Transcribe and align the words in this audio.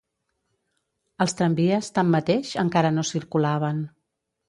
Els 1.27 1.37
tramvies, 1.41 1.91
tanmateix, 1.99 2.57
encara 2.65 2.95
no 2.99 3.07
circulaven 3.15 3.89